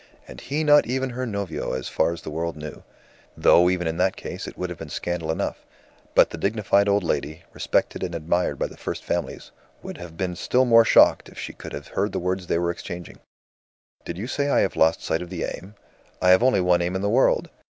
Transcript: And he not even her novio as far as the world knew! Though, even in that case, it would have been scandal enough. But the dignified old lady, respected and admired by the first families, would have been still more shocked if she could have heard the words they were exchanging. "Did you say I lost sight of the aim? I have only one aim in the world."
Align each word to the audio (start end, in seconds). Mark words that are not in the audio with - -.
And 0.27 0.41
he 0.41 0.63
not 0.63 0.87
even 0.87 1.11
her 1.11 1.27
novio 1.27 1.73
as 1.73 1.87
far 1.87 2.11
as 2.11 2.23
the 2.23 2.31
world 2.31 2.57
knew! 2.57 2.81
Though, 3.37 3.69
even 3.69 3.85
in 3.85 3.97
that 3.97 4.15
case, 4.15 4.47
it 4.47 4.57
would 4.57 4.71
have 4.71 4.79
been 4.79 4.89
scandal 4.89 5.29
enough. 5.29 5.63
But 6.15 6.31
the 6.31 6.39
dignified 6.39 6.89
old 6.89 7.03
lady, 7.03 7.43
respected 7.53 8.01
and 8.01 8.15
admired 8.15 8.57
by 8.57 8.65
the 8.65 8.77
first 8.77 9.03
families, 9.03 9.51
would 9.83 9.99
have 9.99 10.17
been 10.17 10.35
still 10.35 10.65
more 10.65 10.85
shocked 10.85 11.29
if 11.29 11.37
she 11.37 11.53
could 11.53 11.73
have 11.73 11.89
heard 11.89 12.13
the 12.13 12.17
words 12.19 12.47
they 12.47 12.57
were 12.57 12.71
exchanging. 12.71 13.19
"Did 14.03 14.17
you 14.17 14.25
say 14.25 14.49
I 14.49 14.67
lost 14.75 15.03
sight 15.03 15.21
of 15.21 15.29
the 15.29 15.43
aim? 15.43 15.75
I 16.19 16.31
have 16.31 16.41
only 16.41 16.61
one 16.61 16.81
aim 16.81 16.95
in 16.95 17.03
the 17.03 17.07
world." 17.07 17.49